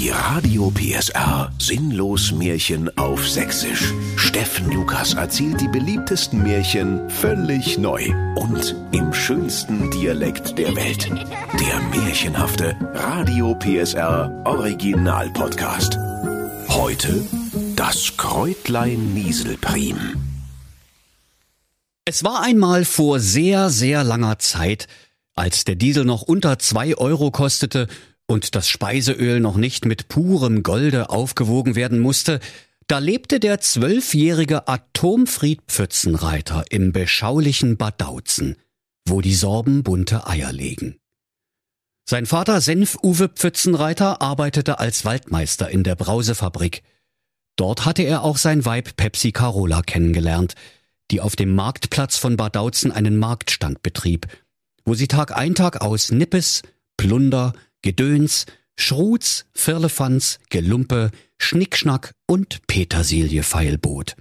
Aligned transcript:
Die 0.00 0.08
Radio 0.08 0.70
PSR 0.70 1.52
Sinnlos 1.58 2.32
Märchen 2.32 2.88
auf 2.96 3.28
Sächsisch. 3.28 3.92
Steffen 4.16 4.70
Lukas 4.72 5.12
erzählt 5.12 5.60
die 5.60 5.68
beliebtesten 5.68 6.42
Märchen 6.42 7.10
völlig 7.10 7.76
neu 7.76 8.10
und 8.36 8.74
im 8.92 9.12
schönsten 9.12 9.90
Dialekt 9.90 10.56
der 10.56 10.74
Welt. 10.74 11.10
Der 11.10 12.00
märchenhafte 12.02 12.74
Radio 12.94 13.54
PSR 13.56 14.42
Original 14.46 15.28
Podcast. 15.34 15.98
Heute 16.68 17.22
das 17.76 18.16
Kräutlein 18.16 19.12
Nieselprim. 19.12 19.98
Es 22.06 22.24
war 22.24 22.40
einmal 22.40 22.86
vor 22.86 23.20
sehr, 23.20 23.68
sehr 23.68 24.02
langer 24.02 24.38
Zeit, 24.38 24.86
als 25.34 25.64
der 25.64 25.74
Diesel 25.74 26.06
noch 26.06 26.22
unter 26.22 26.58
zwei 26.58 26.96
Euro 26.96 27.30
kostete 27.30 27.86
und 28.30 28.54
das 28.54 28.68
Speiseöl 28.68 29.40
noch 29.40 29.56
nicht 29.56 29.86
mit 29.86 30.06
purem 30.06 30.62
Golde 30.62 31.10
aufgewogen 31.10 31.74
werden 31.74 31.98
musste, 31.98 32.38
da 32.86 32.98
lebte 32.98 33.40
der 33.40 33.60
zwölfjährige 33.60 34.68
Atomfried 34.68 35.60
Pfützenreiter 35.66 36.64
im 36.70 36.92
beschaulichen 36.92 37.76
Bad 37.76 38.00
Dautzen, 38.00 38.54
wo 39.04 39.20
die 39.20 39.34
Sorben 39.34 39.82
bunte 39.82 40.28
Eier 40.28 40.52
legen. 40.52 40.96
Sein 42.08 42.24
Vater 42.24 42.60
Senf-Uwe 42.60 43.30
Pfützenreiter 43.30 44.22
arbeitete 44.22 44.78
als 44.78 45.04
Waldmeister 45.04 45.68
in 45.68 45.82
der 45.82 45.96
Brausefabrik. 45.96 46.84
Dort 47.56 47.84
hatte 47.84 48.04
er 48.04 48.22
auch 48.22 48.36
sein 48.36 48.64
Weib 48.64 48.96
Pepsi 48.96 49.32
Carola 49.32 49.82
kennengelernt, 49.82 50.54
die 51.10 51.20
auf 51.20 51.34
dem 51.34 51.52
Marktplatz 51.56 52.16
von 52.16 52.36
Bad 52.36 52.54
Dautzen 52.54 52.92
einen 52.92 53.16
Marktstand 53.16 53.82
betrieb, 53.82 54.28
wo 54.84 54.94
sie 54.94 55.08
Tag 55.08 55.36
ein 55.36 55.56
Tag 55.56 55.80
aus 55.80 56.12
Nippes, 56.12 56.62
Plunder, 56.96 57.54
Gedöns, 57.82 58.46
Schruz, 58.76 59.46
Firlefanz, 59.52 60.38
Gelumpe, 60.48 61.10
Schnickschnack 61.38 62.14
und 62.26 62.66
Petersilie 62.66 63.42
feilbot. 63.42 64.16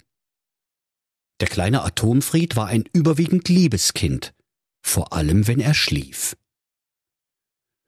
Der 1.40 1.48
kleine 1.48 1.84
Atomfried 1.84 2.56
war 2.56 2.68
ein 2.68 2.84
überwiegend 2.94 3.48
liebes 3.48 3.94
Kind, 3.94 4.34
vor 4.82 5.14
allem 5.14 5.48
wenn 5.48 5.60
er 5.60 5.74
schlief. 5.74 6.36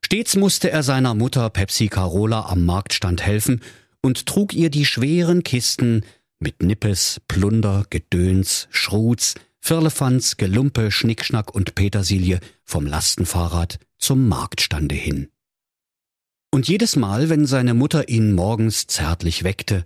Stets 0.06 0.36
musste 0.36 0.72
er 0.72 0.84
seiner 0.84 1.14
Mutter 1.14 1.50
Pepsi 1.50 1.88
Carola 1.88 2.48
am 2.48 2.66
Marktstand 2.66 3.22
helfen 3.22 3.62
und 4.02 4.26
trug 4.26 4.54
ihr 4.54 4.70
die 4.70 4.86
schweren 4.86 5.44
Kisten 5.44 6.04
mit 6.40 6.64
Nippes, 6.64 7.22
Plunder, 7.28 7.86
Gedöns, 7.90 8.68
Schruz, 8.72 9.36
Firlefanz, 9.60 10.38
Gelumpe, 10.38 10.92
Schnickschnack 10.92 11.54
und 11.54 11.76
Petersilie 11.76 12.40
vom 12.66 12.88
Lastenfahrrad 12.88 13.80
zum 13.98 14.28
Marktstande 14.28 14.96
hin. 14.96 15.31
Und 16.54 16.68
jedes 16.68 16.98
Mal, 16.98 17.30
wenn 17.30 17.46
seine 17.46 17.74
Mutter 17.74 18.10
ihn 18.10 18.34
morgens 18.34 18.86
zärtlich 18.86 19.44
weckte, 19.46 19.84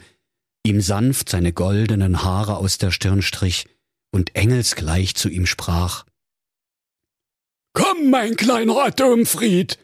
ihm 0.63 0.81
sanft 0.81 1.29
seine 1.29 1.53
goldenen 1.53 2.23
Haare 2.23 2.57
aus 2.57 2.79
der 2.79 2.89
Stirn 2.89 3.21
strich 3.21 3.67
und 4.11 4.35
engelsgleich 4.35 5.15
zu 5.15 5.29
ihm 5.29 5.45
sprach 5.45 6.05
Komm, 7.73 8.09
mein 8.09 8.35
kleiner 8.35 8.77
Atomfried, 8.77 9.77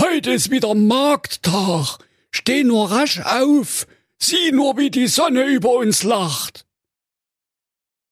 heute 0.00 0.32
ist 0.32 0.50
wieder 0.50 0.74
Markttag, 0.74 1.98
steh 2.30 2.62
nur 2.62 2.90
rasch 2.90 3.20
auf, 3.20 3.86
sieh 4.18 4.52
nur, 4.52 4.76
wie 4.76 4.90
die 4.90 5.08
Sonne 5.08 5.44
über 5.46 5.74
uns 5.74 6.02
lacht. 6.02 6.66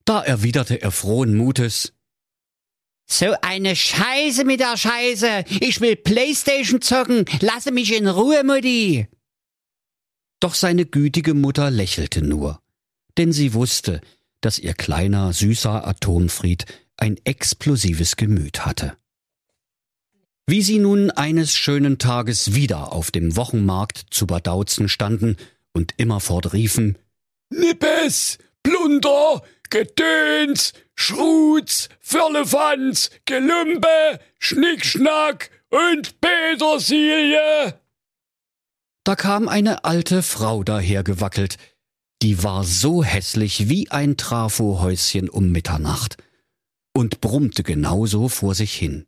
Da 0.04 0.22
erwiderte 0.22 0.80
er 0.82 0.90
frohen 0.90 1.36
Mutes 1.36 1.92
so 3.12 3.34
eine 3.42 3.76
Scheiße 3.76 4.44
mit 4.44 4.60
der 4.60 4.76
Scheiße. 4.76 5.44
Ich 5.60 5.80
will 5.80 5.96
Playstation 5.96 6.80
zocken. 6.80 7.24
Lasse 7.40 7.72
mich 7.72 7.94
in 7.94 8.08
Ruhe, 8.08 8.44
Mutti. 8.44 9.08
Doch 10.40 10.54
seine 10.54 10.86
gütige 10.86 11.34
Mutter 11.34 11.70
lächelte 11.70 12.22
nur, 12.22 12.62
denn 13.18 13.32
sie 13.32 13.52
wusste, 13.52 14.00
dass 14.40 14.58
ihr 14.58 14.72
kleiner, 14.72 15.32
süßer 15.32 15.86
Atomfried 15.86 16.64
ein 16.96 17.18
explosives 17.24 18.16
Gemüt 18.16 18.64
hatte. 18.64 18.96
Wie 20.46 20.62
sie 20.62 20.78
nun 20.78 21.10
eines 21.10 21.54
schönen 21.54 21.98
Tages 21.98 22.54
wieder 22.54 22.92
auf 22.92 23.10
dem 23.10 23.36
Wochenmarkt 23.36 24.06
zu 24.10 24.26
Badauzen 24.26 24.88
standen 24.88 25.36
und 25.72 25.94
immerfort 25.98 26.52
riefen 26.52 26.98
Nippes, 27.50 28.38
Plunder, 28.62 29.42
Gedöns, 29.68 30.72
Schruz, 31.02 31.88
Firlefanz, 31.98 33.10
Gelumpe, 33.24 34.20
Schnickschnack 34.38 35.50
und 35.70 36.20
Petersilie. 36.20 37.80
Da 39.04 39.16
kam 39.16 39.48
eine 39.48 39.84
alte 39.84 40.22
Frau 40.22 40.62
dahergewackelt, 40.62 41.56
die 42.20 42.42
war 42.44 42.64
so 42.64 43.02
hässlich 43.02 43.70
wie 43.70 43.90
ein 43.90 44.18
Trafohäuschen 44.18 45.30
um 45.30 45.50
Mitternacht 45.50 46.18
und 46.92 47.22
brummte 47.22 47.62
genauso 47.62 48.28
vor 48.28 48.54
sich 48.54 48.74
hin. 48.74 49.06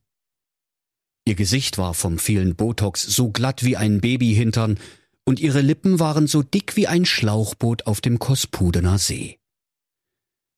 Ihr 1.27 1.35
Gesicht 1.35 1.77
war 1.77 1.93
vom 1.93 2.19
vielen 2.19 2.57
Botox 2.57 3.03
so 3.03 3.29
glatt 3.29 3.65
wie 3.65 3.77
ein 3.77 4.01
Babyhintern 4.01 4.81
und 5.27 5.41
ihre 5.41 5.61
Lippen 5.61 6.01
waren 6.01 6.27
so 6.27 6.43
dick 6.43 6.75
wie 6.75 6.87
ein 6.87 7.05
Schlauchboot 7.05 7.87
auf 7.87 8.01
dem 8.01 8.19
Kospudener 8.19 8.97
See. 8.97 9.42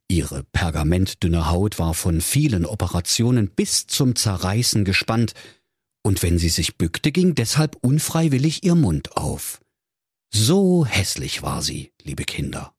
Ihre 0.08 0.44
pergamentdünne 0.44 1.50
Haut 1.50 1.78
war 1.78 1.94
von 1.94 2.20
vielen 2.20 2.66
Operationen 2.66 3.48
bis 3.48 3.86
zum 3.86 4.16
Zerreißen 4.16 4.84
gespannt, 4.84 5.34
und 6.02 6.22
wenn 6.22 6.38
sie 6.38 6.50
sich 6.50 6.76
bückte, 6.76 7.12
ging 7.12 7.34
deshalb 7.34 7.76
unfreiwillig 7.80 8.62
ihr 8.62 8.74
Mund 8.74 9.16
auf. 9.16 9.60
So 10.32 10.84
hässlich 10.84 11.42
war 11.42 11.62
sie, 11.62 11.92
liebe 12.02 12.24
Kinder. 12.24 12.74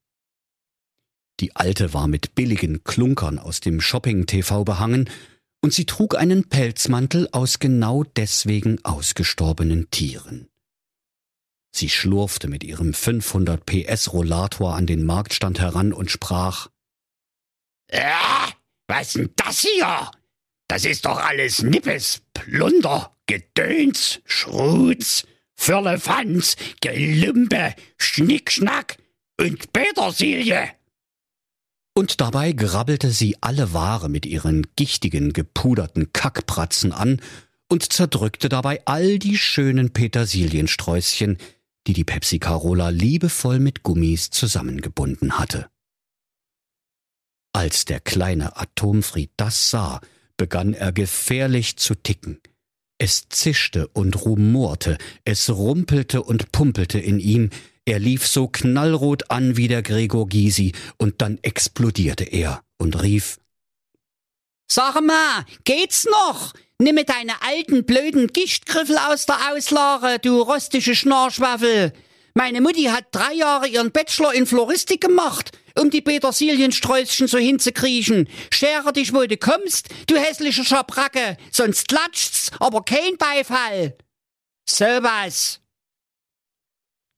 Die 1.40 1.56
Alte 1.56 1.94
war 1.94 2.08
mit 2.08 2.36
billigen 2.36 2.84
Klunkern 2.84 3.40
aus 3.40 3.60
dem 3.60 3.82
Shopping-TV 3.82 4.64
behangen, 4.64 5.10
und 5.62 5.74
sie 5.74 5.86
trug 5.86 6.16
einen 6.16 6.48
Pelzmantel 6.48 7.28
aus 7.32 7.58
genau 7.58 8.04
deswegen 8.04 8.84
ausgestorbenen 8.86 9.90
Tieren. 9.90 10.48
Sie 11.76 11.90
schlurfte 11.90 12.48
mit 12.48 12.64
ihrem 12.64 12.94
500 12.94 13.66
PS 13.66 14.14
Rollator 14.14 14.76
an 14.76 14.86
den 14.86 15.04
Marktstand 15.04 15.60
heran 15.60 15.92
und 15.92 16.12
sprach 16.12 16.70
ja, 17.96 18.52
was 18.88 19.14
denn 19.14 19.30
das 19.36 19.62
hier? 19.62 20.12
Das 20.68 20.86
ist 20.86 21.06
doch 21.06 21.18
alles 21.18 21.62
Nippes, 21.62 22.22
Plunder, 22.34 23.16
Gedöns, 23.28 24.20
Schrutz, 24.26 25.26
Firlefanz, 25.56 26.56
Gelümpe, 26.82 27.76
Schnickschnack 27.98 28.98
und 29.40 29.72
Petersilie. 29.74 30.72
Und 31.98 32.20
dabei 32.20 32.52
grabbelte 32.52 33.12
sie 33.12 33.38
alle 33.42 33.74
Ware 33.74 34.10
mit 34.10 34.26
ihren 34.26 34.68
gichtigen, 34.76 35.32
gepuderten 35.32 36.12
Kackpratzen 36.12 36.92
an 36.92 37.22
und 37.70 37.94
zerdrückte 37.94 38.50
dabei 38.50 38.82
all 38.86 39.18
die 39.18 39.38
schönen 39.38 39.94
Petersiliensträußchen, 39.94 41.38
die 41.88 41.94
die 41.94 42.04
Pepsi 42.04 42.40
Carola 42.40 42.90
liebevoll 42.90 43.60
mit 43.60 43.84
Gummis 43.84 44.30
zusammengebunden 44.30 45.40
hatte. 45.40 45.70
Als 47.56 47.86
der 47.86 48.02
kleine 48.02 48.58
Atomfried 48.58 49.32
das 49.38 49.70
sah, 49.70 50.02
begann 50.36 50.74
er 50.74 50.92
gefährlich 50.92 51.78
zu 51.78 51.96
ticken. 51.96 52.42
Es 52.98 53.30
zischte 53.30 53.88
und 53.88 54.26
rumorte, 54.26 54.98
es 55.24 55.50
rumpelte 55.50 56.22
und 56.22 56.52
pumpelte 56.52 57.00
in 57.00 57.18
ihm, 57.18 57.52
er 57.86 58.00
lief 58.00 58.28
so 58.28 58.50
knallrot 58.50 59.32
an 59.32 59.56
wie 59.56 59.70
der 59.70 59.84
Gregor 59.84 60.28
Gysi, 60.28 60.74
und 60.98 61.22
dann 61.22 61.40
explodierte 61.44 62.26
er 62.26 62.62
und 62.78 63.02
rief 63.02 63.40
Sag 64.68 65.00
mal, 65.02 65.46
geht's 65.64 66.04
noch? 66.04 66.52
Nimm 66.78 66.98
deine 67.06 67.42
alten 67.42 67.86
blöden 67.86 68.28
Gichtgriffel 68.34 68.98
aus 68.98 69.28
der 69.28 69.54
Auslage, 69.54 70.20
du 70.20 70.42
rostige 70.42 70.94
Schnarchwaffel. 70.94 71.94
Meine 72.36 72.62
Mutti 72.62 72.84
hat 72.84 73.08
drei 73.12 73.34
Jahre 73.34 73.68
ihren 73.68 73.92
Bachelor 73.92 74.34
in 74.34 74.46
Floristik 74.46 75.02
gemacht 75.02 75.52
um 75.78 75.90
die 75.90 76.02
Petersiliensträußchen 76.02 77.28
so 77.28 77.38
hinzukriechen. 77.38 78.30
Schere 78.52 78.94
dich, 78.94 79.14
wo 79.14 79.26
du 79.26 79.38
kommst, 79.38 79.90
du 80.08 80.16
hässliche 80.16 80.64
Schabracke, 80.64 81.38
sonst 81.52 81.88
klatscht's, 81.88 82.52
aber 82.60 82.84
kein 82.84 83.18
Beifall. 83.18 83.98
So 84.68 84.86
was. 84.86 85.62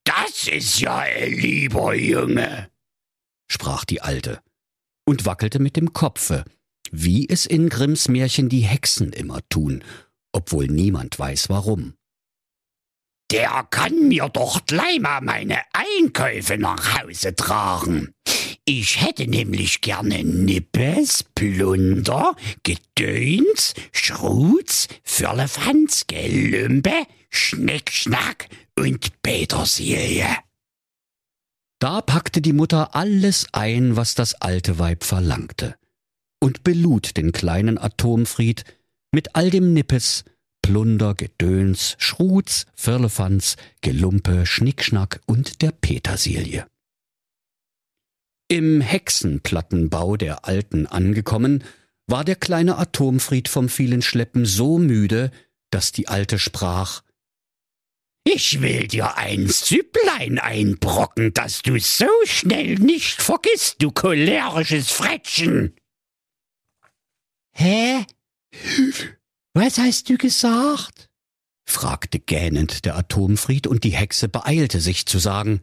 Das 0.04 0.48
ist 0.48 0.80
ja 0.80 0.98
ein 1.00 1.34
lieber 1.34 1.94
Junge, 1.94 2.70
sprach 3.50 3.86
die 3.86 4.02
Alte 4.02 4.42
und 5.06 5.26
wackelte 5.26 5.60
mit 5.60 5.76
dem 5.76 5.92
Kopfe, 5.94 6.46
wie 6.92 7.28
es 7.28 7.46
in 7.46 7.70
Grimms 7.70 8.08
Märchen 8.08 8.48
die 8.48 8.62
Hexen 8.62 9.12
immer 9.12 9.42
tun, 9.50 9.84
obwohl 10.32 10.68
niemand 10.68 11.20
weiß 11.20 11.50
warum. 11.50 11.97
Der 13.32 13.68
kann 13.70 14.08
mir 14.08 14.30
doch 14.30 14.66
gleich 14.66 15.00
mal 15.00 15.22
meine 15.22 15.60
Einkäufe 15.74 16.58
nach 16.58 17.02
Hause 17.02 17.36
tragen. 17.36 18.14
Ich 18.64 19.02
hätte 19.02 19.28
nämlich 19.28 19.82
gerne 19.82 20.24
Nippes, 20.24 21.24
Plunder, 21.36 22.36
Gedöns, 22.64 23.74
Schrutz, 23.94 24.88
Firlefanz, 25.04 26.06
Gelümpe, 26.08 27.06
Schnick, 27.30 27.92
Schnack 27.92 28.48
und 28.78 29.22
Petersilie. 29.22 30.28
Da 31.80 32.02
packte 32.02 32.42
die 32.42 32.54
Mutter 32.54 32.96
alles 32.96 33.48
ein, 33.52 33.96
was 33.96 34.16
das 34.16 34.34
alte 34.36 34.80
Weib 34.80 35.04
verlangte, 35.04 35.76
und 36.42 36.64
belud 36.64 37.16
den 37.18 37.32
kleinen 37.32 37.78
Atomfried 37.78 38.64
mit 39.14 39.36
all 39.36 39.50
dem 39.50 39.74
Nippes, 39.74 40.26
Plunder, 40.68 41.16
Gedöns, 41.16 41.96
Schruz, 41.98 42.66
Firlefanz, 42.76 43.56
Gelumpe, 43.80 44.46
Schnickschnack 44.46 45.22
und 45.26 45.62
der 45.62 45.72
Petersilie. 45.72 46.68
Im 48.50 48.82
Hexenplattenbau 48.82 50.18
der 50.18 50.44
Alten 50.44 50.86
angekommen, 50.86 51.64
war 52.08 52.26
der 52.26 52.36
kleine 52.36 52.78
Atomfried 52.78 53.48
vom 53.48 53.70
vielen 53.70 54.02
Schleppen 54.02 54.46
so 54.46 54.78
müde, 54.78 55.32
dass 55.70 55.94
die 55.94 56.10
Alte 56.10 56.38
sprach 56.38 57.02
Ich 58.26 58.60
will 58.62 58.90
dir 58.90 59.16
ein 59.16 59.48
Süpplein 59.48 60.38
einbrocken, 60.38 61.32
dass 61.32 61.62
du 61.62 61.80
so 61.80 62.10
schnell 62.26 62.76
nicht 62.76 63.22
vergisst, 63.22 63.78
du 63.80 63.92
cholerisches 63.92 64.92
Frettchen. 64.92 65.78
Hä? 67.54 68.06
Was 69.60 69.80
hast 69.80 70.08
du 70.08 70.20
gesagt? 70.20 71.10
fragte 71.68 72.20
gähnend 72.20 72.86
der 72.86 72.96
Atomfried, 72.96 73.66
und 73.66 73.84
die 73.84 73.96
Hexe 73.96 74.30
beeilte 74.30 74.80
sich 74.80 75.08
zu 75.08 75.18
sagen 75.18 75.62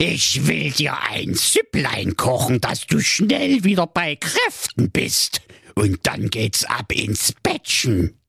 Ich 0.00 0.46
will 0.46 0.70
dir 0.70 0.96
ein 1.10 1.34
Süpplein 1.34 2.16
kochen, 2.16 2.60
dass 2.60 2.86
du 2.86 3.00
schnell 3.00 3.64
wieder 3.64 3.88
bei 3.88 4.14
Kräften 4.14 4.92
bist. 4.92 5.42
Und 5.74 6.06
dann 6.06 6.30
geht's 6.30 6.64
ab 6.64 6.92
ins 6.92 7.32
Bettchen. 7.42 8.20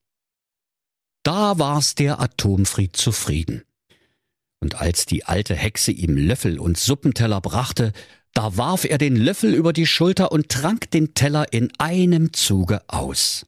Da 1.22 1.60
war's 1.60 1.94
der 1.94 2.19
Atomfried 2.19 2.96
zufrieden. 2.96 3.62
Und 4.60 4.81
als 4.81 5.06
die 5.06 5.24
alte 5.24 5.54
Hexe 5.54 5.92
ihm 5.92 6.18
Löffel 6.18 6.60
und 6.60 6.80
Suppenteller 6.80 7.42
brachte, 7.42 7.94
da 8.34 8.58
warf 8.58 8.86
er 8.86 8.98
den 8.98 9.18
Löffel 9.18 9.54
über 9.54 9.72
die 9.72 9.86
Schulter 9.86 10.31
und 10.31 10.50
trank 10.50 10.90
den 10.90 11.13
Teller 11.13 11.54
in 11.54 11.72
einem 11.78 12.34
Zuge 12.34 12.81
aus. 12.88 13.46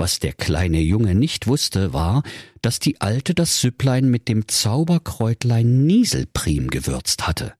Was 0.00 0.18
der 0.18 0.32
kleine 0.32 0.80
Junge 0.80 1.14
nicht 1.14 1.46
wusste, 1.46 1.92
war, 1.92 2.22
dass 2.62 2.78
die 2.78 3.02
Alte 3.02 3.34
das 3.34 3.60
Süpplein 3.60 4.08
mit 4.08 4.28
dem 4.28 4.48
Zauberkräutlein 4.48 5.84
Nieselprim 5.84 6.68
gewürzt 6.70 7.26
hatte, 7.26 7.52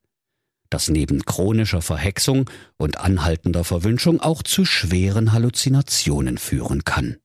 das 0.70 0.88
neben 0.88 1.26
chronischer 1.26 1.82
Verhexung 1.82 2.48
und 2.78 2.96
anhaltender 2.96 3.62
Verwünschung 3.62 4.22
auch 4.22 4.42
zu 4.42 4.64
schweren 4.64 5.32
Halluzinationen 5.32 6.38
führen 6.38 6.84
kann. 6.84 7.19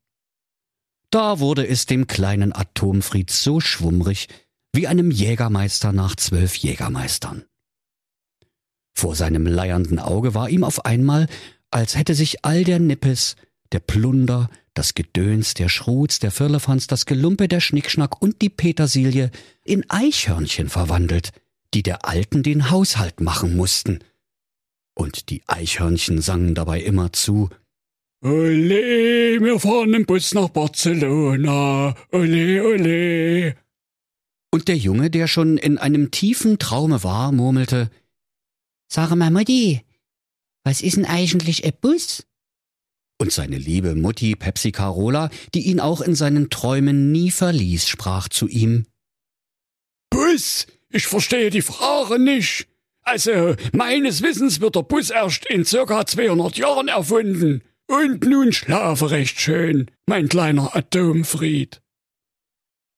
Da 1.11 1.39
wurde 1.39 1.65
es 1.65 1.85
dem 1.85 2.07
kleinen 2.07 2.53
Atomfried 2.53 3.31
so 3.31 3.61
schwummrig 3.61 4.27
wie 4.73 4.85
einem 4.85 5.11
Jägermeister 5.11 5.93
nach 5.93 6.17
zwölf 6.17 6.57
Jägermeistern. 6.57 7.45
Vor 8.93 9.15
seinem 9.15 9.47
leiernden 9.47 9.99
Auge 9.99 10.33
war 10.33 10.49
ihm 10.49 10.65
auf 10.65 10.83
einmal, 10.83 11.27
als 11.71 11.95
hätte 11.95 12.15
sich 12.15 12.43
all 12.43 12.65
der 12.65 12.79
Nippes, 12.79 13.37
der 13.75 13.81
Plunder, 13.81 14.49
das 14.73 14.93
Gedöns, 14.93 15.53
der 15.53 15.67
Schruz, 15.67 16.19
der 16.19 16.31
Firlefanz, 16.31 16.87
das 16.87 17.05
Gelumpe, 17.05 17.49
der 17.49 17.59
Schnickschnack 17.59 18.21
und 18.21 18.41
die 18.41 18.49
Petersilie 18.49 19.31
in 19.65 19.83
Eichhörnchen 19.89 20.69
verwandelt, 20.69 21.33
die 21.73 21.83
der 21.83 22.05
Alten 22.05 22.41
den 22.41 22.71
Haushalt 22.71 23.19
machen 23.19 23.57
mussten. 23.57 23.99
Und 24.93 25.29
die 25.29 25.41
Eichhörnchen 25.47 26.21
sangen 26.21 26.55
dabei 26.55 26.79
immer 26.81 27.11
zu 27.11 27.49
Ole, 28.23 29.41
wir 29.41 29.59
fahren 29.59 29.93
im 29.93 30.05
Bus 30.05 30.33
nach 30.33 30.47
Barcelona. 30.47 31.93
Ole, 32.13 32.63
ole. 32.63 33.55
Und 34.51 34.69
der 34.69 34.77
Junge, 34.77 35.09
der 35.09 35.27
schon 35.27 35.57
in 35.57 35.77
einem 35.77 36.11
tiefen 36.11 36.59
Traume 36.59 37.03
war, 37.03 37.33
murmelte 37.33 37.91
Sag 38.87 39.13
mal, 39.15 39.31
Mutti, 39.31 39.81
was 40.63 40.81
ist 40.81 40.95
denn 40.95 41.05
eigentlich 41.05 41.65
ein 41.65 41.73
Bus? 41.81 42.25
Und 43.17 43.31
seine 43.31 43.57
liebe 43.57 43.95
Mutti 43.95 44.35
Pepsi 44.35 44.71
Carola, 44.71 45.29
die 45.53 45.67
ihn 45.67 45.79
auch 45.79 46.01
in 46.01 46.15
seinen 46.15 46.49
Träumen 46.49 47.11
nie 47.11 47.31
verließ, 47.31 47.87
sprach 47.87 48.27
zu 48.27 48.47
ihm 48.47 48.85
Bus? 50.09 50.67
Ich 50.89 51.07
verstehe 51.07 51.49
die 51.49 51.61
Frage 51.61 52.19
nicht. 52.19 52.67
Also, 53.01 53.55
meines 53.73 54.21
Wissens 54.21 54.61
wird 54.61 54.75
der 54.75 54.83
Bus 54.83 55.09
erst 55.09 55.45
in 55.45 55.65
circa 55.65 56.05
200 56.05 56.57
Jahren 56.57 56.87
erfunden. 56.87 57.61
Und 57.87 58.25
nun 58.25 58.51
schlafe 58.51 59.11
recht 59.11 59.39
schön, 59.39 59.91
mein 60.07 60.27
kleiner 60.27 60.75
Atomfried. 60.75 61.81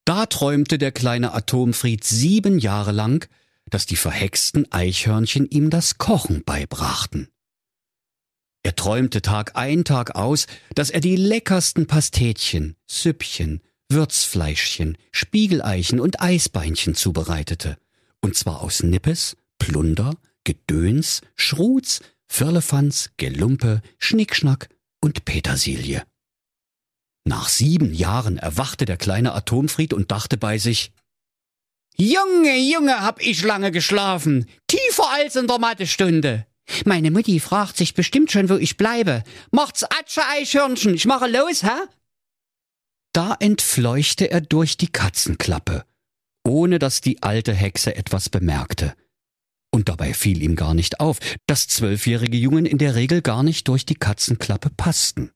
Da 0.05 0.25
träumte 0.27 0.77
der 0.77 0.93
kleine 0.93 1.33
Atomfried 1.33 2.05
sieben 2.05 2.59
Jahre 2.59 2.93
lang, 2.93 3.27
dass 3.69 3.85
die 3.85 3.97
verhexten 3.97 4.71
Eichhörnchen 4.71 5.49
ihm 5.49 5.69
das 5.69 5.97
Kochen 5.97 6.43
beibrachten. 6.45 7.27
Träumte 8.77 9.21
Tag 9.21 9.51
ein, 9.56 9.83
Tag 9.83 10.15
aus, 10.15 10.47
dass 10.74 10.89
er 10.89 11.01
die 11.01 11.18
leckersten 11.18 11.88
Pastetchen, 11.88 12.77
Süppchen, 12.89 13.62
Würzfleischchen, 13.89 14.97
Spiegeleichen 15.12 16.00
und 16.00 16.21
Eisbeinchen 16.21 16.95
zubereitete, 16.95 17.77
und 18.21 18.35
zwar 18.35 18.62
aus 18.62 18.83
Nippes, 18.83 19.35
Plunder, 19.59 20.13
Gedöns, 20.45 21.21
Schruz, 21.35 22.00
Firlefanz, 22.27 23.09
Gelumpe, 23.18 23.81
Schnickschnack 24.00 24.69
und 25.01 25.25
Petersilie. 25.25 26.03
Nach 27.25 27.50
sieben 27.50 27.94
Jahren 27.94 28.38
erwachte 28.38 28.85
der 28.85 28.95
kleine 28.95 29.33
Atomfried 29.33 29.94
und 29.94 30.12
dachte 30.12 30.38
bei 30.38 30.57
sich, 30.57 30.94
Junge, 31.97 32.57
Junge, 32.57 33.01
hab 33.01 33.21
ich 33.21 33.44
lange 33.44 33.71
geschlafen. 33.71 34.45
Tiefer 34.68 35.09
als 35.12 35.35
in 35.35 35.47
der 35.47 35.59
Mathestunde. 35.59 36.46
Meine 36.85 37.11
Mutti 37.11 37.39
fragt 37.39 37.77
sich 37.77 37.93
bestimmt 37.93 38.31
schon, 38.31 38.49
wo 38.49 38.55
ich 38.55 38.77
bleibe. 38.77 39.23
Macht's 39.51 39.83
Atsche, 39.83 40.21
Eichhörnchen, 40.25 40.93
ich 40.93 41.05
mache 41.05 41.27
los, 41.27 41.63
hä? 41.63 41.87
Da 43.13 43.35
entfleuchte 43.39 44.29
er 44.29 44.41
durch 44.41 44.77
die 44.77 44.91
Katzenklappe, 44.91 45.85
ohne 46.45 46.77
dass 46.77 47.01
die 47.01 47.23
alte 47.23 47.53
Hexe 47.53 47.95
etwas 47.95 48.29
bemerkte. 48.29 48.93
Und 49.71 49.89
dabei 49.89 50.13
fiel 50.13 50.41
ihm 50.41 50.55
gar 50.55 50.73
nicht 50.73 50.99
auf, 50.99 51.19
dass 51.45 51.67
zwölfjährige 51.67 52.37
Jungen 52.37 52.65
in 52.65 52.77
der 52.77 52.95
Regel 52.95 53.21
gar 53.21 53.43
nicht 53.43 53.67
durch 53.67 53.85
die 53.85 53.95
Katzenklappe 53.95 54.69
passten. 54.69 55.31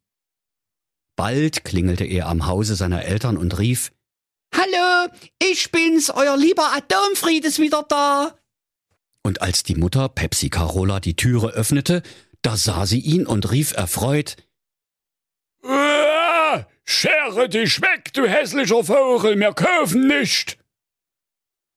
Bald 1.15 1.63
klingelte 1.63 2.05
er 2.05 2.27
am 2.27 2.47
Hause 2.47 2.75
seiner 2.75 3.03
Eltern 3.05 3.37
und 3.37 3.57
rief 3.57 3.91
Hallo, 4.53 5.11
ich 5.39 5.71
bin's, 5.71 6.09
euer 6.09 6.35
lieber 6.35 6.73
Atomfried 6.73 7.45
ist 7.45 7.59
wieder 7.59 7.83
da. 7.87 8.35
Und 9.23 9.41
als 9.41 9.63
die 9.63 9.75
Mutter 9.75 10.09
Pepsi 10.09 10.49
Carola 10.49 10.99
die 10.99 11.15
Türe 11.15 11.51
öffnete, 11.51 12.01
da 12.41 12.57
sah 12.57 12.85
sie 12.85 12.99
ihn 12.99 13.27
und 13.27 13.51
rief 13.51 13.73
erfreut 13.73 14.35
Uah, 15.63 16.67
Schere 16.85 17.47
dich 17.47 17.81
weg, 17.81 18.11
du 18.13 18.27
hässlicher 18.27 18.83
Vogel, 18.83 19.39
wir 19.39 19.53
kaufen 19.53 20.07
nicht. 20.07 20.57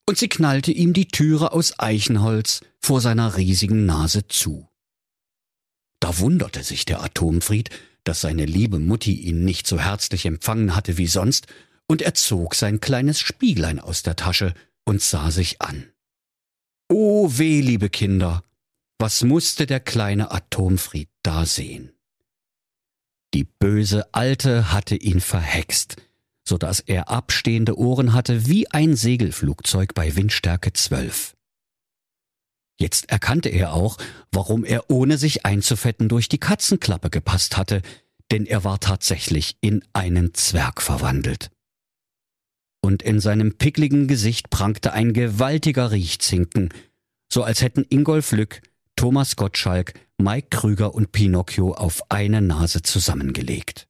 Und 0.07 0.19
sie 0.19 0.29
knallte 0.29 0.73
ihm 0.73 0.93
die 0.93 1.09
Türe 1.09 1.53
aus 1.53 1.79
Eichenholz 1.79 2.61
vor 2.81 3.01
seiner 3.01 3.37
riesigen 3.37 3.87
Nase 3.87 4.27
zu. 4.29 4.69
Da 6.01 6.19
wunderte 6.19 6.63
sich 6.63 6.85
der 6.85 7.03
Atomfried, 7.03 7.71
dass 8.05 8.21
seine 8.21 8.45
liebe 8.45 8.79
Mutti 8.79 9.15
ihn 9.15 9.45
nicht 9.45 9.67
so 9.67 9.79
herzlich 9.79 10.27
empfangen 10.27 10.75
hatte 10.75 10.99
wie 10.99 11.07
sonst, 11.07 11.47
und 11.87 12.03
er 12.03 12.15
zog 12.15 12.55
sein 12.55 12.81
kleines 12.81 13.21
Spieglein 13.21 13.79
aus 13.79 14.03
der 14.03 14.17
Tasche 14.17 14.55
und 14.85 15.01
sah 15.01 15.31
sich 15.31 15.63
an. 15.63 15.94
O 16.97 17.29
weh, 17.39 17.61
liebe 17.61 17.91
Kinder, 17.91 18.45
was 19.01 19.25
musste 19.25 19.67
der 19.67 19.81
kleine 19.81 20.31
Atomfried 20.31 21.09
da 21.25 21.45
sehen? 21.45 21.93
Die 23.35 23.43
böse 23.43 24.15
Alte 24.15 24.71
hatte 24.71 24.95
ihn 24.95 25.19
verhext, 25.19 25.97
so 26.45 26.57
dass 26.57 26.79
er 26.79 27.09
abstehende 27.09 27.77
Ohren 27.77 28.13
hatte 28.13 28.47
wie 28.47 28.71
ein 28.71 28.95
Segelflugzeug 28.95 29.93
bei 29.95 30.15
Windstärke 30.15 30.73
zwölf. 30.73 31.37
Jetzt 32.79 33.11
erkannte 33.11 33.49
er 33.49 33.73
auch, 33.73 33.99
warum 34.31 34.65
er 34.65 34.89
ohne 34.89 35.19
sich 35.19 35.45
einzufetten 35.45 36.09
durch 36.09 36.29
die 36.29 36.39
Katzenklappe 36.39 37.11
gepasst 37.11 37.57
hatte, 37.57 37.83
denn 38.31 38.47
er 38.47 38.63
war 38.63 38.79
tatsächlich 38.79 39.57
in 39.61 39.85
einen 39.95 40.33
Zwerg 40.35 40.81
verwandelt. 40.81 41.51
Und 42.85 43.03
in 43.03 43.19
seinem 43.19 43.55
pickligen 43.55 44.09
Gesicht 44.09 44.51
prangte 44.51 44.93
ein 44.93 45.15
gewaltiger 45.15 45.91
Riechzinken, 45.91 46.69
so 47.33 47.43
als 47.43 47.63
hätten 47.63 47.87
Ingolf 47.89 48.33
Lück, 48.33 48.61
Thomas 48.95 49.37
Gottschalk, 49.37 49.95
Mike 50.19 50.49
Krüger 50.51 50.95
und 50.95 51.11
Pinocchio 51.11 51.73
auf 51.73 52.03
eine 52.11 52.43
Nase 52.43 52.83
zusammengelegt. 52.83 53.89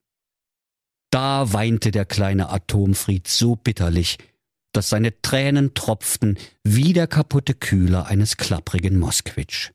Da 1.11 1.53
weinte 1.53 1.91
der 1.91 2.05
kleine 2.05 2.51
Atomfried 2.51 3.27
so 3.27 3.57
bitterlich, 3.57 4.19
dass 4.71 4.91
seine 4.91 5.21
Tränen 5.23 5.75
tropften 5.75 6.39
wie 6.63 6.93
der 6.93 7.09
kaputte 7.09 7.55
Kühler 7.55 8.07
eines 8.07 8.37
klapprigen 8.37 8.97
Moskwitsch. 8.97 9.73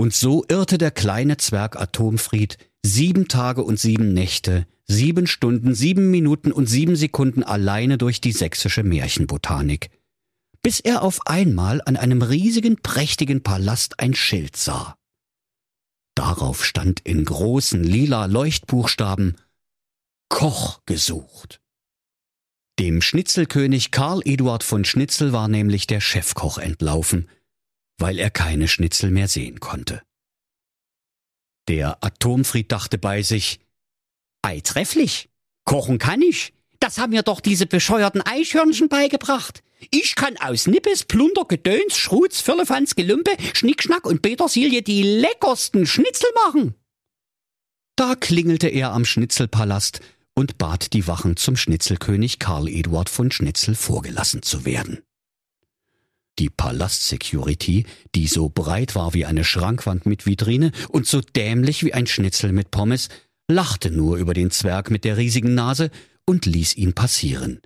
Und 0.00 0.12
so 0.12 0.44
irrte 0.48 0.78
der 0.78 0.90
kleine 0.90 1.36
Zwerg 1.36 1.80
Atomfried 1.80 2.58
sieben 2.84 3.28
Tage 3.28 3.62
und 3.62 3.78
sieben 3.78 4.12
Nächte 4.12 4.66
sieben 4.86 5.26
Stunden, 5.26 5.74
sieben 5.74 6.10
Minuten 6.10 6.52
und 6.52 6.66
sieben 6.66 6.96
Sekunden 6.96 7.42
alleine 7.42 7.98
durch 7.98 8.20
die 8.20 8.32
sächsische 8.32 8.82
Märchenbotanik, 8.82 9.90
bis 10.62 10.80
er 10.80 11.02
auf 11.02 11.26
einmal 11.26 11.82
an 11.84 11.96
einem 11.96 12.22
riesigen, 12.22 12.76
prächtigen 12.76 13.42
Palast 13.42 14.00
ein 14.00 14.14
Schild 14.14 14.56
sah. 14.56 14.96
Darauf 16.14 16.64
stand 16.64 17.00
in 17.00 17.24
großen 17.24 17.82
lila 17.84 18.26
Leuchtbuchstaben 18.26 19.36
Koch 20.28 20.80
gesucht. 20.86 21.60
Dem 22.78 23.00
Schnitzelkönig 23.00 23.90
Karl 23.90 24.22
Eduard 24.24 24.62
von 24.62 24.84
Schnitzel 24.84 25.32
war 25.32 25.48
nämlich 25.48 25.86
der 25.86 26.00
Chefkoch 26.00 26.58
entlaufen, 26.58 27.28
weil 27.98 28.18
er 28.18 28.30
keine 28.30 28.68
Schnitzel 28.68 29.10
mehr 29.10 29.28
sehen 29.28 29.60
konnte. 29.60 30.02
Der 31.68 32.04
Atomfried 32.04 32.70
dachte 32.70 32.98
bei 32.98 33.22
sich, 33.22 33.60
Ei 34.46 34.60
trefflich, 34.60 35.28
kochen 35.64 35.98
kann 35.98 36.22
ich. 36.22 36.52
Das 36.78 36.98
haben 36.98 37.10
mir 37.10 37.24
doch 37.24 37.40
diese 37.40 37.66
bescheuerten 37.66 38.22
Eichhörnchen 38.22 38.88
beigebracht. 38.88 39.64
Ich 39.90 40.14
kann 40.14 40.36
aus 40.36 40.68
Nippes, 40.68 41.02
Plunder, 41.02 41.44
Gedöns, 41.48 41.96
Schrutz, 41.96 42.42
Firlefanz, 42.42 42.94
Gelümpe, 42.94 43.32
Schnickschnack 43.54 44.06
und 44.06 44.22
Petersilie 44.22 44.82
die 44.82 45.02
leckersten 45.02 45.84
Schnitzel 45.84 46.28
machen. 46.46 46.76
Da 47.96 48.14
klingelte 48.14 48.68
er 48.68 48.92
am 48.92 49.04
Schnitzelpalast 49.04 49.98
und 50.32 50.58
bat 50.58 50.92
die 50.92 51.08
Wachen 51.08 51.36
zum 51.36 51.56
Schnitzelkönig 51.56 52.38
Karl 52.38 52.68
Eduard 52.68 53.08
von 53.08 53.32
Schnitzel 53.32 53.74
vorgelassen 53.74 54.42
zu 54.42 54.64
werden. 54.64 55.02
Die 56.38 56.50
Palastsecurity, 56.50 57.84
die 58.14 58.26
so 58.28 58.48
breit 58.48 58.94
war 58.94 59.12
wie 59.12 59.24
eine 59.24 59.42
Schrankwand 59.42 60.06
mit 60.06 60.24
Vitrine 60.24 60.70
und 60.88 61.08
so 61.08 61.20
dämlich 61.20 61.82
wie 61.82 61.94
ein 61.94 62.06
Schnitzel 62.06 62.52
mit 62.52 62.70
Pommes, 62.70 63.08
lachte 63.48 63.90
nur 63.90 64.16
über 64.16 64.34
den 64.34 64.50
Zwerg 64.50 64.90
mit 64.90 65.04
der 65.04 65.16
riesigen 65.16 65.54
Nase 65.54 65.90
und 66.24 66.46
ließ 66.46 66.76
ihn 66.76 66.94
passieren. 66.94 67.60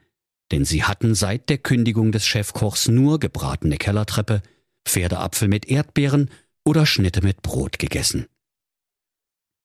Denn 0.52 0.64
sie 0.64 0.84
hatten 0.84 1.14
seit 1.14 1.48
der 1.48 1.58
Kündigung 1.58 2.12
des 2.12 2.26
Chefkochs 2.26 2.88
nur 2.88 3.20
gebratene 3.20 3.76
Kellertreppe, 3.76 4.42
Pferdeapfel 4.84 5.48
mit 5.48 5.66
Erdbeeren 5.66 6.30
oder 6.64 6.86
Schnitte 6.86 7.22
mit 7.22 7.42
Brot 7.42 7.78
gegessen. 7.78 8.26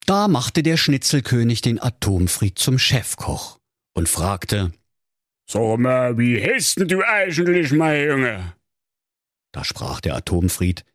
Da 0.06 0.28
machte 0.28 0.62
der 0.62 0.78
Schnitzelkönig 0.78 1.62
den 1.62 1.82
Atomfried 1.82 2.60
zum 2.60 2.78
Chefkoch 2.78 3.60
und 3.94 4.08
fragte, 4.08 4.72
Sag 5.50 5.80
mal, 5.80 6.18
wie 6.18 6.42
heißt 6.42 6.80
denn 6.80 6.88
du 6.88 7.02
eigentlich, 7.04 7.72
mein 7.72 8.08
Junge? 8.08 8.54
Da 9.52 9.64
sprach 9.64 10.02
der 10.02 10.16
Atomfried, 10.16 10.86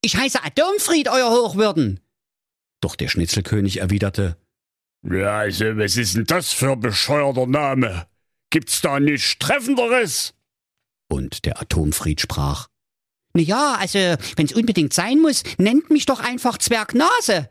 Ich 0.00 0.16
heiße 0.16 0.42
Atomfried, 0.42 1.08
Euer 1.08 1.30
Hochwürden. 1.30 2.00
Doch 2.80 2.96
der 2.96 3.08
Schnitzelkönig 3.08 3.78
erwiderte, 3.78 4.36
Ja, 5.02 5.38
also, 5.38 5.64
was 5.76 5.96
ist 5.96 6.16
denn 6.16 6.24
das 6.24 6.52
für 6.52 6.72
ein 6.72 6.80
bescheuerter 6.80 7.46
Name? 7.46 8.06
Gibt's 8.50 8.80
da 8.80 8.98
nichts 8.98 9.38
Treffenderes? 9.38 10.34
Und 11.08 11.44
der 11.44 11.60
Atomfried 11.60 12.20
sprach, 12.20 12.68
Na 13.34 13.42
ja, 13.42 13.76
also, 13.78 13.98
wenn's 14.36 14.52
unbedingt 14.52 14.92
sein 14.92 15.20
muss, 15.20 15.42
nennt 15.58 15.90
mich 15.90 16.06
doch 16.06 16.20
einfach 16.20 16.58
Zwergnase. 16.58 17.50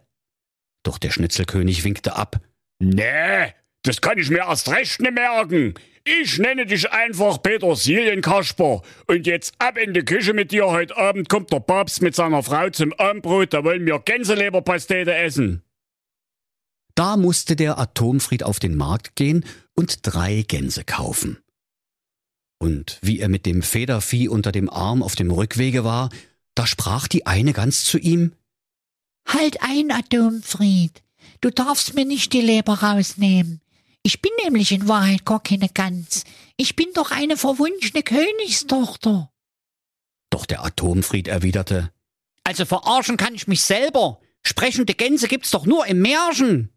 Doch 0.84 0.98
der 0.98 1.12
Schnitzelkönig 1.12 1.84
winkte 1.84 2.16
ab. 2.16 2.40
Nee, 2.80 3.54
das 3.84 4.02
kann 4.02 4.18
ich 4.18 4.30
mir 4.30 4.40
erst 4.40 4.70
recht 4.70 5.00
nicht 5.00 5.14
merken. 5.14 5.74
Ich 6.04 6.40
nenne 6.40 6.66
dich 6.66 6.90
einfach 6.92 7.42
Petersilienkasper. 7.42 8.82
Und 9.08 9.28
jetzt 9.28 9.56
ab 9.60 9.78
in 9.78 9.94
die 9.94 10.06
Küche 10.06 10.34
mit 10.34 10.52
dir. 10.52 10.68
Heute 10.68 10.96
Abend 10.96 11.28
kommt 11.28 11.52
der 11.52 11.60
Papst 11.60 12.02
mit 12.02 12.16
seiner 12.16 12.44
Frau 12.44 12.70
zum 12.70 12.94
Abendbrot. 12.94 13.54
Da 13.54 13.64
wollen 13.66 13.86
wir 13.86 14.00
Gänseleberpastete 14.00 15.14
essen. 15.14 15.64
Da 16.98 17.16
musste 17.16 17.56
der 17.56 17.78
Atomfried 17.78 18.42
auf 18.42 18.58
den 18.58 18.76
Markt 18.76 19.16
gehen 19.16 19.46
und 19.76 20.00
drei 20.02 20.42
Gänse 20.42 20.84
kaufen. 20.84 21.38
Und 22.58 22.98
wie 23.04 23.20
er 23.20 23.30
mit 23.30 23.46
dem 23.46 23.62
Federvieh 23.62 24.28
unter 24.28 24.52
dem 24.52 24.68
Arm 24.68 25.04
auf 25.04 25.16
dem 25.16 25.30
Rückwege 25.30 25.84
war, 25.84 26.10
da 26.56 26.66
sprach 26.66 27.08
die 27.08 27.28
eine 27.28 27.54
Gans 27.54 27.84
zu 27.84 28.00
ihm, 28.00 28.34
Halt 29.28 29.62
ein, 29.62 29.92
Atomfried. 29.92 31.04
Du 31.40 31.52
darfst 31.52 31.94
mir 31.94 32.06
nicht 32.06 32.34
die 32.34 32.42
Leber 32.42 32.82
rausnehmen. 32.82 33.62
Ich 34.02 34.24
bin 34.24 34.32
nämlich 34.44 34.72
in 34.72 34.88
Wahrheit 34.88 35.24
gar 35.24 35.44
keine 35.44 35.70
Gans. 35.70 36.24
Ich 36.56 36.76
bin 36.76 36.88
doch 36.96 37.12
eine 37.12 37.38
verwunschene 37.38 38.02
Königstochter. 38.02 39.32
Doch 40.32 40.48
der 40.48 40.64
Atomfried 40.64 41.28
erwiderte, 41.28 41.92
Also 42.44 42.66
verarschen 42.66 43.18
kann 43.18 43.36
ich 43.36 43.48
mich 43.48 43.62
selber. 43.62 44.20
Sprechende 44.42 44.96
Gänse 44.96 45.28
gibt's 45.28 45.52
doch 45.52 45.68
nur 45.68 45.86
im 45.86 46.02
Märchen. 46.02 46.72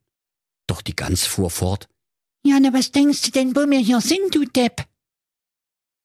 Doch 0.71 0.83
die 0.83 0.95
Gans 0.95 1.27
fuhr 1.27 1.50
fort, 1.50 1.89
Ja, 2.47 2.59
na, 2.61 2.73
was 2.73 2.93
denkst 2.93 3.23
du 3.23 3.31
denn, 3.33 3.57
wo 3.57 3.69
wir 3.69 3.81
hier 3.81 4.00
sind, 4.00 4.33
du 4.33 4.45
Depp? 4.45 4.87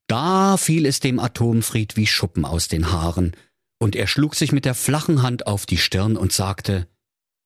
Da 0.07 0.57
fiel 0.57 0.87
es 0.87 0.99
dem 0.99 1.19
Atomfried 1.19 1.95
wie 1.97 2.07
Schuppen 2.07 2.45
aus 2.45 2.67
den 2.67 2.91
Haaren, 2.91 3.35
und 3.79 3.95
er 3.95 4.07
schlug 4.07 4.33
sich 4.33 4.51
mit 4.51 4.65
der 4.65 4.73
flachen 4.73 5.21
Hand 5.21 5.45
auf 5.45 5.67
die 5.67 5.77
Stirn 5.77 6.17
und 6.17 6.33
sagte, 6.33 6.87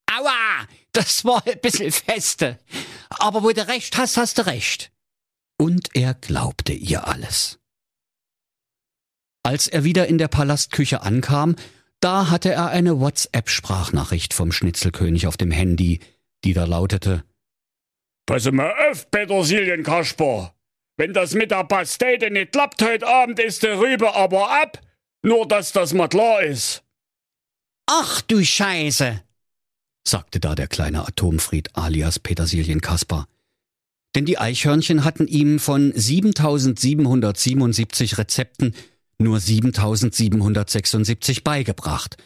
Aua, 0.09 0.65
das 0.93 1.25
war 1.25 1.45
ein 1.45 1.59
bisschen 1.61 1.91
feste. 1.91 2.57
Aber 3.09 3.43
wo 3.43 3.51
du 3.51 3.67
recht 3.67 3.97
hast, 3.97 4.15
hast 4.17 4.37
du 4.37 4.45
recht. 4.45 4.91
und 5.57 5.89
er 5.93 6.13
glaubte 6.13 6.71
ihr 6.71 7.05
alles. 7.05 7.59
Als 9.43 9.67
er 9.67 9.83
wieder 9.83 10.07
in 10.07 10.17
der 10.17 10.29
Palastküche 10.29 11.01
ankam, 11.01 11.55
da 11.99 12.29
hatte 12.29 12.53
er 12.53 12.67
eine 12.69 12.99
WhatsApp-Sprachnachricht 13.01 14.33
vom 14.33 14.53
Schnitzelkönig 14.53 15.27
auf 15.27 15.35
dem 15.35 15.51
Handy, 15.51 15.99
die 16.43 16.53
da 16.53 16.65
lautete, 16.65 17.23
Pass 18.29 18.45
mal 18.51 18.71
auf, 18.91 19.09
Petersilienkasper. 19.09 20.53
Wenn 20.97 21.13
das 21.13 21.33
mit 21.33 21.49
der 21.49 21.63
Pastete 21.63 22.29
nicht 22.29 22.51
klappt 22.51 22.79
heute 22.83 23.07
Abend, 23.07 23.39
ist 23.39 23.63
die 23.63 23.67
Rübe 23.67 24.13
aber 24.13 24.51
ab. 24.51 24.79
Nur, 25.23 25.47
dass 25.47 25.71
das 25.71 25.95
mal 25.95 26.09
klar 26.09 26.43
ist. 26.43 26.83
Ach 27.87 28.21
du 28.21 28.45
Scheiße. 28.45 29.23
sagte 30.07 30.39
da 30.39 30.53
der 30.53 30.67
kleine 30.67 31.07
Atomfried 31.07 31.75
alias 31.75 32.19
Petersilienkasper. 32.19 33.27
Denn 34.13 34.25
die 34.25 34.37
Eichhörnchen 34.37 35.03
hatten 35.03 35.25
ihm 35.25 35.57
von 35.57 35.91
7777 35.95 38.19
Rezepten 38.19 38.75
nur 39.17 39.39
7776 39.39 41.43
beigebracht. 41.43 42.17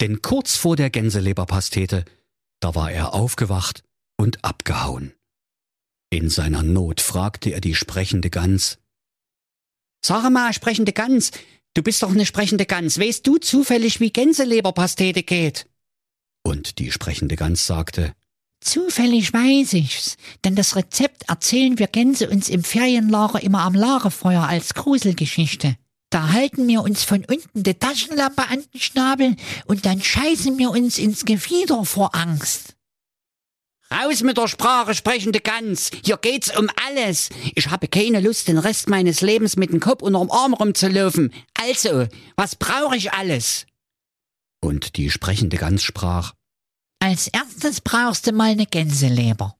Denn 0.00 0.22
kurz 0.22 0.56
vor 0.56 0.76
der 0.76 0.88
Gänseleberpastete, 0.88 2.06
da 2.64 2.74
war 2.74 2.90
er 2.90 3.12
aufgewacht 3.12 3.82
und 4.16 4.42
abgehauen. 4.42 5.12
In 6.08 6.30
seiner 6.30 6.62
Not 6.62 7.02
fragte 7.02 7.50
er 7.50 7.60
die 7.60 7.74
sprechende 7.74 8.30
Gans, 8.30 8.78
Sag 10.02 10.30
mal, 10.30 10.50
sprechende 10.54 10.94
Gans, 10.94 11.30
du 11.74 11.82
bist 11.82 12.02
doch 12.02 12.10
eine 12.10 12.24
sprechende 12.24 12.64
Gans. 12.64 12.98
Weißt 12.98 13.26
du 13.26 13.36
zufällig, 13.36 14.00
wie 14.00 14.10
Gänseleberpastete 14.10 15.22
geht? 15.24 15.66
und 16.42 16.78
die 16.78 16.90
sprechende 16.90 17.36
Gans 17.36 17.66
sagte, 17.66 18.14
Zufällig 18.60 19.34
weiß 19.34 19.74
ich's, 19.74 20.16
denn 20.44 20.54
das 20.54 20.74
Rezept 20.74 21.28
erzählen 21.28 21.78
wir 21.78 21.86
Gänse 21.86 22.30
uns 22.30 22.48
im 22.48 22.64
Ferienlager 22.64 23.42
immer 23.42 23.60
am 23.60 23.74
Lagerfeuer 23.74 24.42
als 24.42 24.72
Gruselgeschichte. 24.72 25.76
Da 26.14 26.28
halten 26.30 26.68
wir 26.68 26.82
uns 26.82 27.02
von 27.02 27.24
unten 27.24 27.64
die 27.64 27.74
Taschenlampe 27.74 28.46
an 28.48 28.62
den 28.72 28.80
Schnabel 28.80 29.34
und 29.66 29.84
dann 29.84 30.00
scheißen 30.00 30.56
wir 30.58 30.70
uns 30.70 30.96
ins 30.96 31.24
Gefieder 31.24 31.84
vor 31.84 32.14
Angst. 32.14 32.76
Raus 33.90 34.22
mit 34.22 34.38
der 34.38 34.46
Sprache, 34.46 34.94
sprechende 34.94 35.40
Gans. 35.40 35.90
Hier 36.04 36.16
geht's 36.16 36.56
um 36.56 36.70
alles. 36.86 37.30
Ich 37.56 37.68
habe 37.68 37.88
keine 37.88 38.20
Lust, 38.20 38.46
den 38.46 38.58
Rest 38.58 38.88
meines 38.88 39.22
Lebens 39.22 39.56
mit 39.56 39.72
dem 39.72 39.80
Kopf 39.80 40.02
unterm 40.02 40.30
Arm 40.30 40.54
rumzulaufen. 40.54 41.34
Also, 41.60 42.06
was 42.36 42.54
brauche 42.54 42.96
ich 42.96 43.12
alles? 43.12 43.66
und 44.60 44.96
die 44.96 45.10
sprechende 45.10 45.56
Gans 45.56 45.82
sprach, 45.82 46.32
Als 47.00 47.26
erstes 47.26 47.80
brauchst 47.80 48.28
du 48.28 48.32
mal 48.32 48.52
eine 48.52 48.66
Gänseleber. 48.66 49.56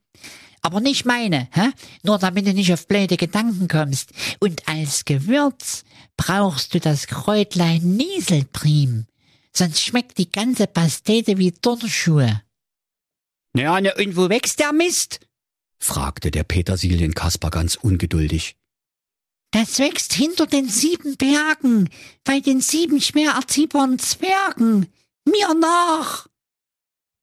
Aber 0.65 0.81
nicht 0.81 1.05
meine, 1.05 1.49
hä? 1.53 1.73
Nur 2.05 2.19
damit 2.19 2.47
du 2.47 2.55
nicht 2.55 2.73
auf 2.73 2.89
blöde 2.89 3.19
Gedanken 3.19 3.69
kommst. 3.69 4.13
Und 4.41 4.67
als 4.67 5.05
Gewürz 5.05 5.85
brauchst 6.17 6.73
du 6.73 6.81
das 6.81 7.07
Kräutlein 7.07 7.83
Nieselprim. 7.83 9.05
Sonst 9.55 9.83
schmeckt 9.83 10.17
die 10.17 10.33
ganze 10.33 10.67
Pastete 10.67 11.37
wie 11.37 11.53
Turnschuhe. 11.53 12.41
Ja, 13.55 13.79
ne, 13.79 13.95
und 13.95 14.17
wo 14.17 14.31
wächst 14.31 14.59
der 14.59 14.73
Mist? 14.73 15.21
fragte 15.79 16.31
der 16.31 16.45
Petersilienkasper 16.45 17.51
ganz 17.51 17.75
ungeduldig. 17.75 18.57
Das 19.51 19.79
wächst 19.79 20.15
hinter 20.15 20.47
den 20.47 20.71
sieben 20.71 21.19
Bergen, 21.19 21.91
bei 22.25 22.41
den 22.41 22.63
sieben 22.63 23.03
schwer 23.03 23.33
erziehbaren 23.33 23.99
Zwergen. 23.99 24.89
Mir 25.27 25.55
nach! 25.61 26.27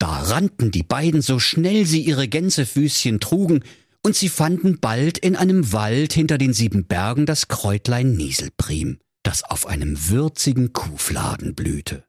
Da 0.01 0.17
rannten 0.17 0.72
die 0.72 0.81
beiden 0.81 1.22
so 1.22 1.38
schnell 1.38 1.86
sie 1.86 2.01
ihre 2.01 2.27
Gänsefüßchen 2.27 3.20
trugen, 3.20 3.63
und 4.01 4.15
sie 4.15 4.29
fanden 4.29 4.79
bald 4.79 5.20
in 5.20 5.36
einem 5.36 5.74
Wald 5.74 6.12
hinter 6.13 6.39
den 6.39 6.53
sieben 6.53 6.88
Bergen 6.88 7.27
das 7.27 7.50
Kräutlein 7.50 8.13
Nieselprim, 8.13 9.00
das 9.22 9.43
auf 9.43 9.67
einem 9.67 10.10
würzigen 10.10 10.74
Kuhfladen 10.74 11.53
blühte. 11.53 12.03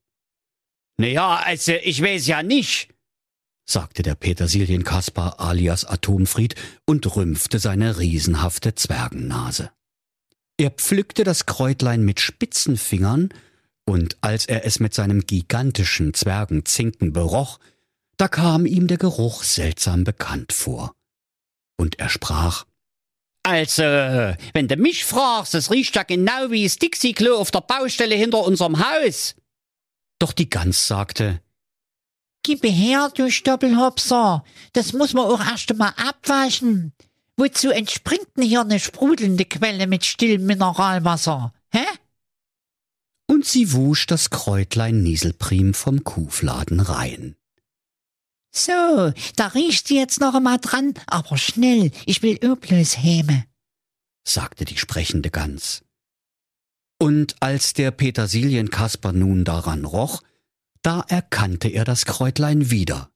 Naja, 0.96 1.42
also, 1.44 1.72
ich 1.72 2.00
weiß 2.00 2.26
ja 2.28 2.42
nicht, 2.42 2.88
sagte 3.68 4.02
der 4.02 4.14
Petersilienkasper 4.14 5.38
alias 5.38 5.84
Atomfried 5.84 6.54
und 6.86 7.14
rümpfte 7.14 7.58
seine 7.58 7.98
riesenhafte 7.98 8.74
Zwergennase. 8.74 9.70
Er 10.56 10.70
pflückte 10.70 11.24
das 11.24 11.44
Kräutlein 11.44 12.06
mit 12.06 12.20
spitzen 12.20 12.78
Fingern, 12.78 13.28
und 13.84 14.16
als 14.22 14.46
er 14.46 14.64
es 14.64 14.80
mit 14.80 14.94
seinem 14.94 15.26
gigantischen 15.26 16.14
Zwergenzinken 16.14 17.12
beroch, 17.12 17.58
da 18.16 18.28
kam 18.28 18.66
ihm 18.66 18.86
der 18.86 18.98
Geruch 18.98 19.42
seltsam 19.42 20.04
bekannt 20.04 20.52
vor. 20.52 20.94
Und 21.76 21.98
er 21.98 22.08
sprach 22.08 22.64
Also, 23.42 23.82
wenn 23.82 24.68
du 24.68 24.76
mich 24.76 25.04
fragst, 25.04 25.54
es 25.54 25.70
riecht 25.70 25.96
ja 25.96 26.04
genau 26.04 26.50
wie 26.50 26.64
das 26.64 26.76
Dixie-Klo 26.76 27.36
auf 27.36 27.50
der 27.50 27.62
Baustelle 27.62 28.14
hinter 28.14 28.44
unserem 28.44 28.78
Haus. 28.78 29.34
Doch 30.18 30.32
die 30.32 30.48
Gans 30.48 30.86
sagte 30.86 31.40
Gib 32.44 32.64
her, 32.64 33.10
du 33.14 33.30
Stoppelhopser. 33.30 34.44
Das 34.72 34.92
muss 34.92 35.12
man 35.14 35.26
auch 35.26 35.40
erst 35.40 35.70
einmal 35.70 35.92
abwaschen. 35.96 36.92
Wozu 37.36 37.70
entspringt 37.70 38.28
denn 38.36 38.44
hier 38.44 38.60
eine 38.60 38.80
sprudelnde 38.80 39.44
Quelle 39.44 39.86
mit 39.86 40.04
stillem 40.04 40.46
Mineralwasser? 40.46 41.52
Hä? 41.72 41.84
Und 43.26 43.46
sie 43.46 43.72
wusch 43.72 44.06
das 44.06 44.30
Kräutlein 44.30 45.02
Nieselprim 45.02 45.72
vom 45.72 46.04
Kuhfladen 46.04 46.80
rein. 46.80 47.36
So, 48.54 49.12
da 49.36 49.46
riechst 49.48 49.88
du 49.88 49.94
jetzt 49.94 50.20
noch 50.20 50.34
einmal 50.34 50.58
dran, 50.58 50.92
aber 51.06 51.38
schnell, 51.38 51.90
ich 52.04 52.22
will 52.22 52.38
bloß 52.38 52.98
Häme, 52.98 53.44
sagte 54.24 54.66
die 54.66 54.76
sprechende 54.76 55.30
Gans. 55.30 55.82
Und 56.98 57.34
als 57.40 57.72
der 57.72 57.90
Petersilienkasper 57.90 59.12
nun 59.12 59.44
daran 59.44 59.84
roch, 59.84 60.22
da 60.82 61.00
erkannte 61.08 61.68
er 61.68 61.84
das 61.84 62.04
Kräutlein 62.04 62.70
wieder. 62.70 63.10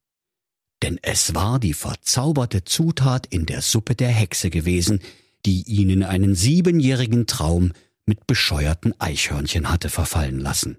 Denn 0.83 0.99
es 1.03 1.35
war 1.35 1.61
die 1.61 1.75
verzauberte 1.75 2.65
Zutat 2.65 3.27
in 3.27 3.47
der 3.47 3.63
Suppe 3.63 3.95
der 3.95 4.09
Hexe 4.09 4.51
gewesen, 4.51 5.01
die 5.45 5.63
ihn 5.63 5.91
in 5.91 6.03
einen 6.03 6.35
siebenjährigen 6.35 7.27
Traum 7.27 7.73
mit 8.07 8.27
bescheuerten 8.27 8.99
Eichhörnchen 9.01 9.71
hatte 9.71 9.91
verfallen 9.91 10.41
lassen. 10.41 10.79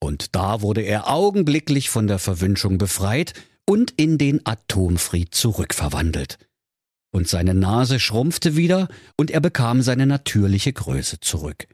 Und 0.00 0.34
da 0.34 0.62
wurde 0.62 0.82
er 0.82 1.08
augenblicklich 1.08 1.90
von 1.90 2.06
der 2.06 2.18
Verwünschung 2.18 2.78
befreit 2.78 3.34
und 3.66 3.92
in 3.96 4.18
den 4.18 4.46
Atomfried 4.46 5.34
zurückverwandelt. 5.34 6.38
Und 7.10 7.28
seine 7.28 7.54
Nase 7.54 8.00
schrumpfte 8.00 8.56
wieder 8.56 8.88
und 9.16 9.30
er 9.30 9.40
bekam 9.40 9.82
seine 9.82 10.06
natürliche 10.06 10.72
Größe 10.72 11.20
zurück. 11.20 11.66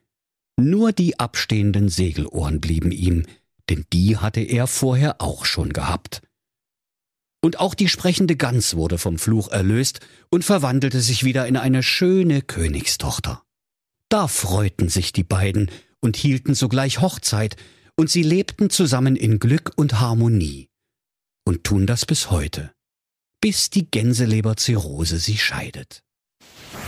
Nur 0.56 0.92
die 0.92 1.18
abstehenden 1.18 1.88
Segelohren 1.88 2.60
blieben 2.60 2.92
ihm, 2.92 3.26
denn 3.68 3.84
die 3.92 4.16
hatte 4.16 4.40
er 4.40 4.66
vorher 4.66 5.20
auch 5.20 5.44
schon 5.44 5.72
gehabt. 5.72 6.22
Und 7.42 7.60
auch 7.60 7.74
die 7.74 7.88
sprechende 7.88 8.36
Gans 8.36 8.74
wurde 8.74 8.96
vom 8.96 9.18
Fluch 9.18 9.50
erlöst 9.50 10.00
und 10.30 10.44
verwandelte 10.44 11.00
sich 11.00 11.24
wieder 11.24 11.46
in 11.46 11.56
eine 11.56 11.82
schöne 11.82 12.40
Königstochter. 12.40 13.42
Da 14.08 14.28
freuten 14.28 14.88
sich 14.88 15.12
die 15.12 15.24
beiden 15.24 15.70
und 16.00 16.16
hielten 16.16 16.54
sogleich 16.54 17.00
Hochzeit, 17.00 17.56
und 17.96 18.10
sie 18.10 18.22
lebten 18.22 18.70
zusammen 18.70 19.16
in 19.16 19.38
Glück 19.38 19.72
und 19.76 20.00
Harmonie 20.00 20.68
und 21.46 21.64
tun 21.64 21.86
das 21.86 22.06
bis 22.06 22.30
heute, 22.30 22.72
bis 23.40 23.70
die 23.70 23.90
Gänseleberzirrhose 23.90 25.18
sie 25.18 25.38
scheidet. 25.38 26.02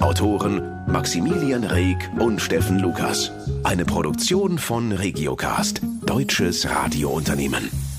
Autoren 0.00 0.62
Maximilian 0.86 1.64
Reg 1.64 1.96
und 2.18 2.40
Steffen 2.40 2.78
Lukas. 2.78 3.32
Eine 3.62 3.84
Produktion 3.84 4.58
von 4.58 4.92
Regiocast, 4.92 5.80
deutsches 6.04 6.68
Radiounternehmen. 6.68 7.93